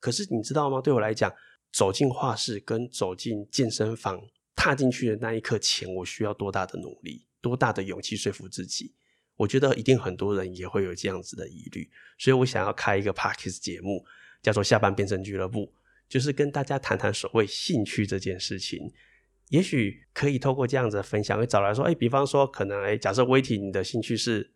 [0.00, 0.80] 可是你知道吗？
[0.80, 1.34] 对我来讲，
[1.72, 4.20] 走进画室跟走进健身房，
[4.54, 8.94] 踏进去的那一刻前，我需要多大的努力，多大的勇气说服自己？
[9.36, 14.04] 我觉得一定很多人也会有这样子的疑虑，所以我想要开一个 Parkes 节目，
[14.42, 15.70] 叫做下班变身俱乐部，
[16.08, 18.92] 就是跟大家谈谈所谓兴趣这件事情。
[19.50, 24.52] 也许可以透过这样子的分享，会找来说，哎，比方说，可能哎，假设威体你的兴趣是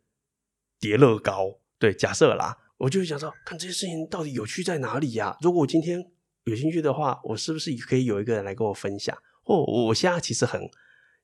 [0.80, 5.36] 叠乐高，对，假设啦，我就会想说，看这些事情到底有趣在哪里呀？
[5.42, 6.04] 如果我今天
[6.42, 9.16] 有兴趣的话，我是不是也可以有一个人来跟我分享？
[9.44, 10.68] 或我现在其实很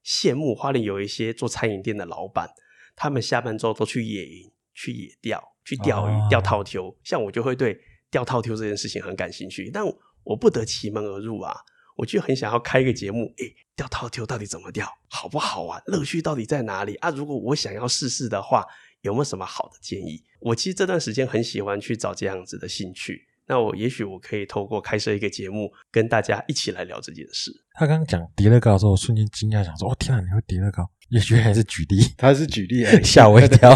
[0.05, 2.49] 羡慕花莲有一些做餐饮店的老板，
[2.95, 6.97] 他们下班之后都去野营、去野钓、去钓鱼、钓套球。
[7.03, 7.81] 像我就会对
[8.13, 9.85] 钓套球这件事情很感兴趣，但
[10.27, 11.57] 我不得其门而入啊。
[11.97, 15.83] 我就很想要开一个节目，诶，钓套球到底怎么钓，好不好玩？
[15.87, 17.09] 乐趣到底在哪里啊？
[17.09, 18.63] 如果我想要试试的话，
[19.01, 20.23] 有没有什么好的建议？
[20.41, 23.27] 我其实这段时间很喜欢去找这样子的兴趣。
[23.49, 27.51] 那我也许我可以透过开设一个节目，跟大家一起来聊这件事。
[27.73, 33.75] 他刚刚讲叠乐高的时候，我瞬间惊讶，想说：“哦，天啊，你会叠乐高？”也许还是举例，他是举例， 吓我一跳。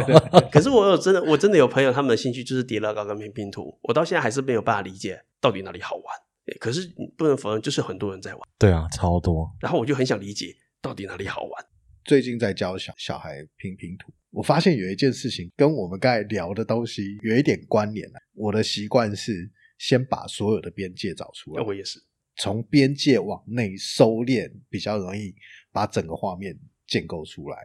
[0.52, 3.78] 可是我有真的，我真的有朋友，他们的兴趣就是叠乐高跟拼拼图。
[3.84, 6.04] 我到现在还是没有办法理解到底哪里好玩。
[6.58, 8.40] 可是你不能否认，就是很多人在玩。
[8.58, 9.50] 对啊，超多。
[9.60, 11.64] 然后我就很想理解到底哪里好玩。
[12.04, 21.62] 最近在教小小孩拼拼图，我发现有一件事情跟我们刚才聊的东西有一点关联我的习惯是先把所有的边界找出来。
[21.62, 22.02] 我也是，
[22.36, 25.34] 从边界往内收敛，比较容易
[25.72, 27.56] 把整个画面建构出来。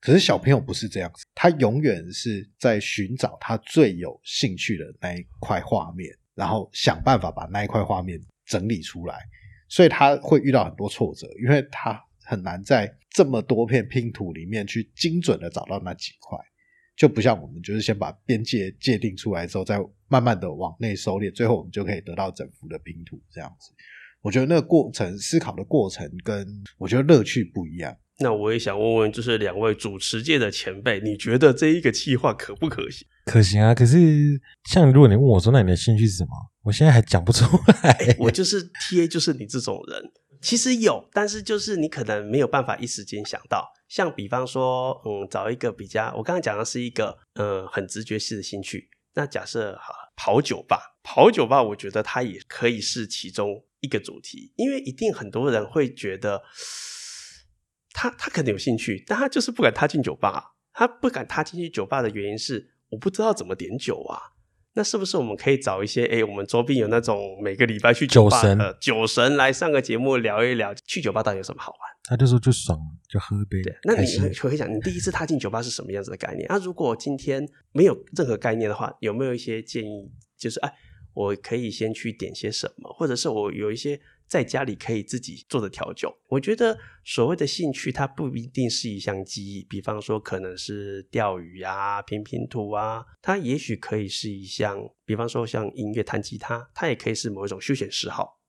[0.00, 8.20] 可是小朋友不是这样子，他永远是在寻找他最有兴趣的那一块画面，然后想办法把那一块画面。
[8.52, 9.16] 整理出来，
[9.68, 16.38] 所以他会遇到很多挫折，因为他很难在这么多片拼图里面去精准的找到那几块，
[16.94, 23.72] 就不像我们就是先把边界界定出来之后，再慢慢的往内收敛，最后我们就可以得到整幅的拼图这样子。
[24.20, 26.46] 我觉得那个过程思考的过程跟
[26.78, 27.96] 我觉得乐趣不一样。
[28.18, 33.08] 那我也想问问，就是两位主持界的前辈，你觉得这一个计划可不可行？
[33.24, 36.30] 可行啊，可是像如果你问我说，那你的兴趣是什么？
[36.64, 37.44] 我现在还讲不出
[37.82, 38.16] 来。
[38.18, 40.12] 我就是 T A，就是你这种人。
[40.40, 43.72] 其实有，但是就是你可能没有办法一时间想到。
[43.88, 48.90] 像比方说，嗯，找一个比较，我刚刚讲的是一个，嗯，很直觉式的兴趣。
[49.14, 56.42] 那假设哈，跑酒吧，跑酒吧，我觉得它也可以是其中一个主题，因为一定很多人会觉得。
[57.94, 60.54] 他他可能有兴趣，但他就是不敢踏进酒吧。
[60.72, 64.31] 他不敢踏进去酒吧的原因是，我不知道怎么点酒啊。
[64.74, 66.04] 那是不是我们可以找一些？
[66.06, 71.80] 哎，我们周边有那种每个礼拜去酒吧的酒神来上个节目聊一聊，去酒吧到底有什么好玩？
[72.04, 73.62] 他就说就爽，就喝一杯。
[73.62, 76.46] 对，那你可以讲，你第一次踏进酒吧是什么样子的概念？
[76.48, 80.10] 那如果今天没有任何概念的话，有没有一些建议？
[80.38, 80.72] 就是哎，
[81.14, 84.00] 我可以先去点些什么，或者是我有一些。
[84.32, 98.40] 在家里可以自己做的调酒，我觉得所谓的兴趣，它不一定是一项技艺，比方说可能是钓鱼啊、拼拼图啊，它也许可以是一项，比方说像音乐、弹吉他，它也可以是某一种休闲嗜好。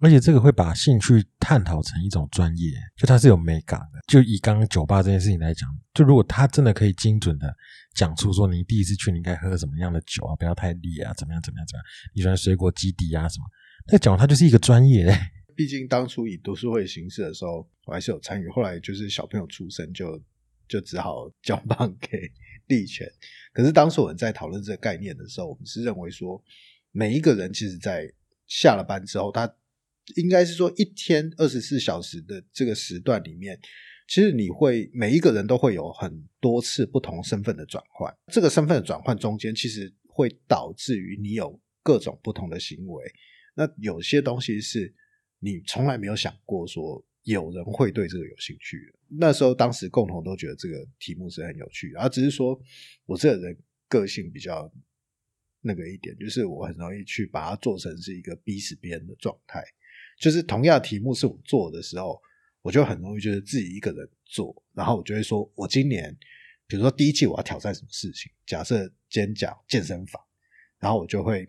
[0.00, 4.00] 而且这个会把兴趣探讨成一种专业，就它是有美感的。
[4.06, 7.56] 就以刚刚酒吧这件事情来讲，就如果他真的可以精准的
[7.94, 13.46] 讲出说，你第一次去你应该喝什么样的酒啊，不要太烈啊，怎么样怎么样怎么样，你喜欢水果基底啊什么。
[13.86, 15.06] 在讲，他就是一个专业。
[15.54, 18.48] 毕竟当初以读书会形式的时候，我还是有参与。
[18.48, 20.20] 后来就是小朋友出生，就
[20.68, 22.30] 就只好交棒给
[22.68, 23.10] 立权。
[23.52, 26.42] 可是当时我们在讨论这个概念的时候，我们是认为说，
[26.90, 28.10] 每一个人其实，在
[28.46, 29.52] 下了班之后，他
[30.16, 33.58] 应该是说一天二十四小时的这个时段里面，
[34.08, 38.12] 其实你会每一个人都会有很多次不同身份的转换。
[38.32, 43.04] 这个身份的转换中间，其实会导致于你有各种不同的行为。
[43.54, 44.94] 那有些东西是
[45.38, 48.92] 你从来没有想过，说有人会对这个有兴趣。
[49.08, 52.58] 那时候，当时共同都觉得这个题目是很有趣，而只是说
[53.04, 54.72] 我这个人个性比较
[55.60, 59.62] 那个一点，就是我很容易去把它做成是一个逼死别人的状态。
[60.18, 62.20] 就是同样的题目是我做的时候，
[62.62, 66.16] 我就很容易就是自己一个人做，然后我就会说，我今年
[66.66, 70.22] 比如说第一季我要挑战什么事情，假设今天讲健身房，
[70.78, 71.46] 然后我就会。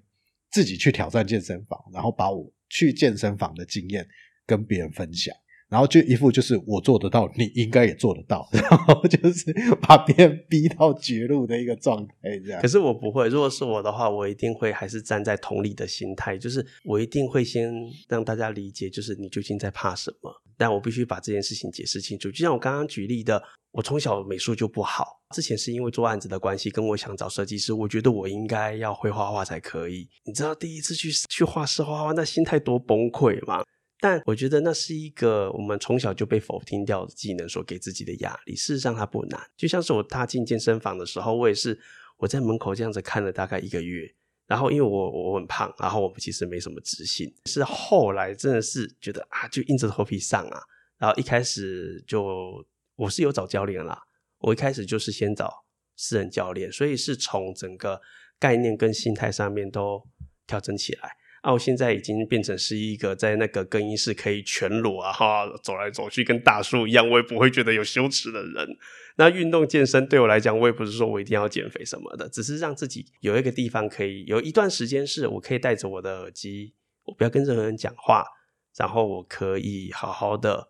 [0.54, 4.08] 自己去挑战健身房，然后把我去健身房的经验
[4.46, 5.36] 跟别人分享，
[5.68, 9.52] 然后就一副就是我做得到，你应该也做得到， 然后就是
[9.82, 12.14] 把别人逼到绝路的一个状态
[12.46, 12.62] 这样。
[12.62, 17.74] 可是我不会，如果是我的话，我一定会还是站在同理的心态，就是我一定会先
[18.08, 20.43] 让大家理解，就是你究竟在怕什么。
[20.58, 22.30] 但我必须把这件事情解释清楚。
[22.32, 23.42] 就像我刚刚举例的，
[23.72, 30.08] 我从小美术就不好，之前是因为做案子的关系，跟我想找设计师，我觉得我应该要会画画才可以。
[30.26, 33.64] 你知道第一次去去画室画画，那心态多崩溃吗？
[34.00, 38.56] 但我觉得那是一个我们从小就被否定掉的技能所给自己的压力。
[38.56, 41.80] 事实上它不难，就像是我踏进健身房的时候，我也是
[42.18, 44.14] 我在门口这样子看了大概一个月。
[44.48, 50.60] 然后因为我我很胖，然后我其实没什么自信，是后来真的是觉得啊，就硬着头皮上啊。
[50.98, 52.66] 然后一开始就
[52.96, 54.02] 我是有找教练啦，
[54.40, 55.52] 我一开始就是先找
[55.96, 58.02] 私人教练，所以是从整个
[58.40, 60.02] 概念跟心态上面都
[60.46, 61.12] 调整起来。
[61.44, 68.78] 啊，我现在已经变成是一个在那个更衣室可以全裸啊，哈，走来走去跟大叔一样，我也不会觉得有羞耻的人。
[69.18, 76.74] 那运动健身对我来讲，我也不是说我一定要减肥什么的，只是让自己有一个地方可以有一段时间是我可以戴着我的耳机，
[77.04, 78.24] 我不要跟任何人讲话，
[78.78, 80.70] 然后我可以好好的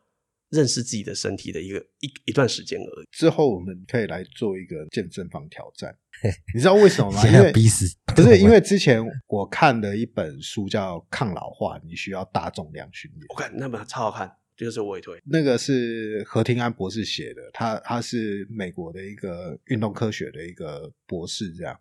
[0.54, 3.06] 认识自己的身体的一个一一段时间而已。
[3.12, 5.94] 之后我们可以来做一个健身房挑战，
[6.54, 7.22] 你知道为什么吗？
[7.28, 7.86] 因为逼死，
[8.16, 13.26] 不是 因为之前我看的一本书叫《抗老化》，你需要大重量训练。
[13.30, 15.20] 我看那本超好看，就是我也推。
[15.26, 21.76] 那个是何庭安博士写的，他他是美国的一个运动科学的一个博士，这样。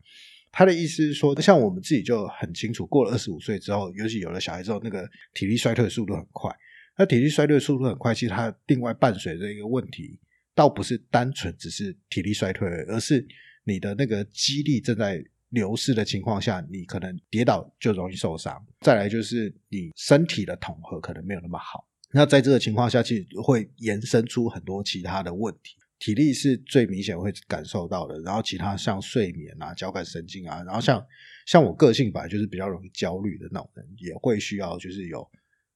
[0.55, 6.51] 他的意思是说，像我们自己就很清楚，过了二十五岁之后，尤其有了小孩之后，那个体力衰退的速度很快。
[6.97, 10.19] 那体力衰退的速度很快，其实它另外伴随着一个问题，
[10.55, 13.27] 倒不是单纯只是体力衰退，而是
[13.65, 18.65] 你的那个肌力正在流失的情况下，你可能跌倒就容易受伤。
[18.81, 21.87] 再来就是你身体的统合可能没有那么好。
[22.13, 25.77] 那在这个情况下，其实会延伸出很多其他的问题。
[25.99, 31.07] 体力是最明显会感受到的，然后其他像睡眠啊、交感神经啊，然后像
[31.47, 35.27] 像我个性本来就是比较容易焦虑的那种人，也会需要就是有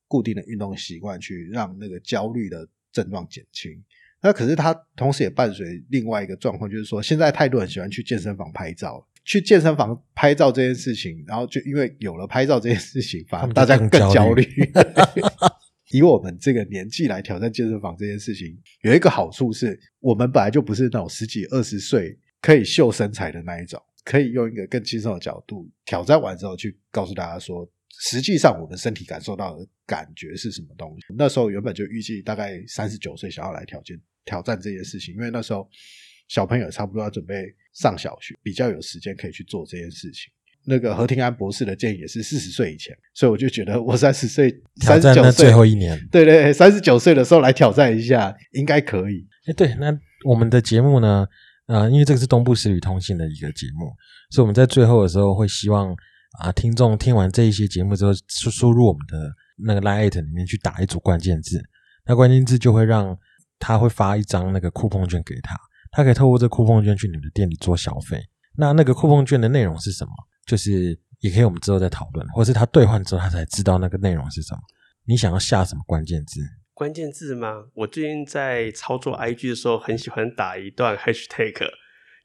[0.09, 3.73] 固定的运动习惯去让那个焦虑的症状减轻。
[4.23, 14.45] 那可是它同时也伴随另外一个状况，就是说现在太多人喜欢去健身房拍照，去健身房拍照这件事情，然后就因为有了拍照这件事情，反而大家更更焦虑。
[15.93, 27.69] 以我们这个年纪来挑战健身房这件事情，有一个好处是我们本来就不是那种十几二十岁可以秀身材的那一种，可以用一个更轻松的角度挑战完之后，去告诉大家说，
[28.01, 31.15] 实际上我们身体感受到的感觉是什么东西。
[31.17, 35.69] 那时候原本就预计大概三十九岁想要来挑战挑战这件事情，因为那时候
[36.29, 40.33] 小朋友差不多要准备上小学，比较有时间可以去做这件事情。
[40.69, 45.97] 那个何廷安博士的建议也是四十岁以前，所以我就觉得我三十岁、三十九岁最后一年。
[46.11, 49.25] 对对，三十九岁的时候来挑战一下，应该可以。
[49.47, 51.25] 哎，对，那我们的节目呢，
[51.69, 53.93] 呃，因为这个是东部十旅通信的一个节目，
[54.31, 55.95] 所以我们在最后的时候会希望
[56.39, 59.35] 啊，听众听完这一些节目之后，输输入我们的
[59.65, 61.63] 那个 Lite 里面去打一组关键字，
[62.07, 63.17] 那关键字就会让
[63.59, 65.57] 他会发一张那个酷碰券给他，
[65.91, 68.23] 他可以透过这酷碰券去你们的店里做消费。
[68.57, 70.11] 那那个酷碰券的内容是什么？
[70.47, 74.61] 就是也可以我们之后再讨论，或是他兑换之后他才知道那个内容是什么。
[75.05, 76.41] 你想要下什么关键字？
[76.75, 77.65] 关键字吗？
[77.75, 81.55] 我最近在操作 IG 的时候，很喜欢打一段 hashtag，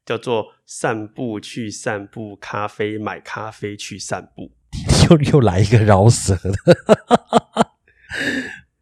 [0.06, 4.52] 叫做“散步去散步，咖啡买咖啡去散步
[5.10, 6.54] 又又来一个饶舌的，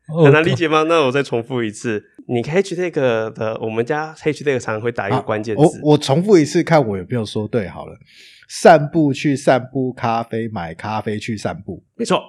[0.24, 0.84] ”，很难理解吗？
[0.84, 7.98] 那我再重复一次，你 hashtag 的，我们家 hashtag 常常会打一个关键字，我我重复一次，看我有没有说对好了。
[8.52, 12.20] 散步去散步，咖啡买咖啡去散步，没错，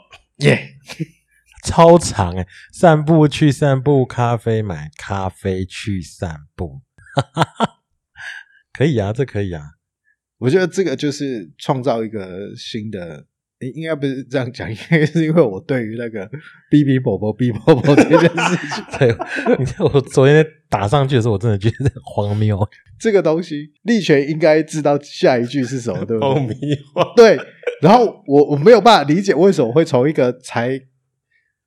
[0.41, 0.75] 耶、
[1.65, 2.47] 超长哎！
[2.71, 6.83] 散步去散步，咖啡买咖啡去散步，
[8.81, 9.61] 可以啊，这可以啊。
[10.39, 13.27] 我觉得这个就是创造一个新的，
[13.59, 16.27] 诶应该不是这样讲，应该是因为我对于那个
[16.73, 19.15] 哔哔啵啵哔啵啵这件事情， 对，
[19.81, 22.59] 我昨天打上去的时候，我真的觉得很荒谬。
[22.99, 26.35] 这个东西，力全应该知道下一句是什么，对不对？
[26.35, 26.55] 爆米
[26.95, 27.39] 花，对，
[27.83, 30.81] 然后我我没有办法理解为什么会从一个才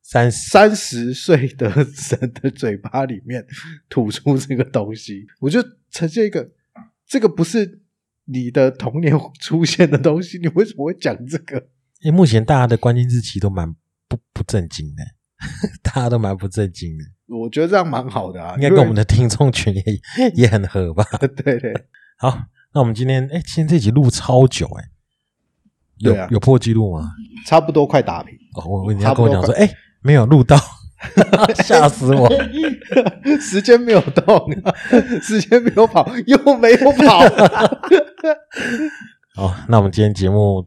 [0.01, 3.45] 三，三十岁的人的嘴巴里面
[3.87, 6.49] 吐出这个东西，我就呈现一个
[7.13, 7.83] 这个不是
[8.25, 11.67] 你的童年出现的东西，你为什么会讲这个？
[12.01, 13.71] 因为目前大家的关键字其实都蛮
[14.07, 15.03] 不不正经的，
[15.83, 19.83] 大家都蛮不正经的，我觉得这样蛮好的啊，应该跟我们的听众群也
[20.33, 21.05] 也很合吧。
[21.37, 21.71] 对对
[22.17, 22.35] 好，
[22.73, 24.89] 那我们今天哎，今天这集录超久哎，
[25.99, 27.11] 有啊有破纪录吗？
[27.45, 30.57] 差不多快打平，哦，我你差不多要跟我讲说，哎，没有录到，
[31.63, 32.29] 吓死我！
[33.39, 34.49] 时间没有动，
[35.21, 37.19] 时间没有跑，又没有跑，
[39.35, 40.65] 好，那我们今天节目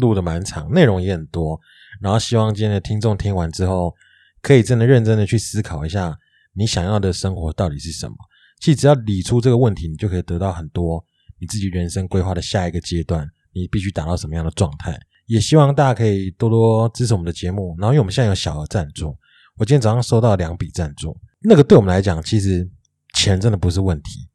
[0.00, 1.58] 录的蛮长，内容也很多，
[2.00, 3.94] 然后希望今天的听众听完之后
[4.42, 6.18] 可以真的认真的去思考一下，
[6.54, 8.14] 你想要的生活到底是什么。
[8.60, 11.04] 其实只要理出这个问题，你就可以得到很多
[11.40, 14.98] 你自己人生规划的下一个阶段，你必须达到什么样的状态。
[15.26, 17.76] 也希望大家可以多多支持我们的节目。
[17.78, 19.16] 然后，因为我们现在有小额赞助，
[19.58, 22.68] 我今天早上收到两笔赞助，那个对我们来讲，其实
[23.14, 24.28] 钱真的不是问题，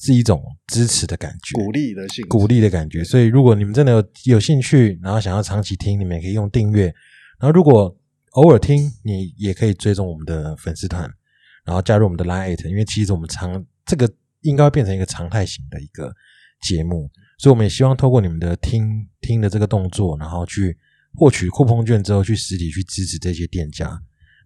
[0.00, 3.04] 是一种支持的感觉，鼓励的性鼓励的感觉。
[3.04, 6.84] 所以，如果你们真的有有兴趣，然后想要长期听，你们也可以用订阅。
[7.38, 7.94] 然后，如果
[8.32, 11.02] 偶尔听，你也可以追踪我们的粉丝团，
[11.66, 14.10] 然后加入我们的 Line，因为其实我们常这个
[14.40, 16.10] 应该会变成一个常态型的一个
[16.62, 17.10] 节目。
[17.36, 20.78] 所以我们也希望透过你们的听听的这个动作，然后去
[21.16, 24.00] 获取酷碰券之后，去实体去支持这些店家。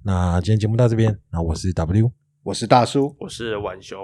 [0.06, 3.98] 那今天节目到这边，那我是 W，我是大叔，我是晚雄，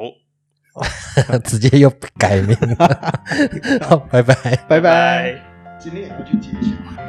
[1.45, 4.35] 直接又改名了，好，拜拜。
[4.67, 5.39] 拜拜。
[5.79, 7.07] 今天也不去接小孩，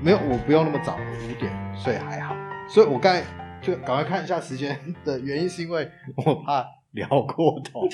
[0.00, 2.36] 没有，我不用那么早，五点睡还好。
[2.72, 3.24] 所以我刚才
[3.60, 5.90] 就赶快看一下时间的原因，是因为
[6.24, 7.88] 我怕聊过头。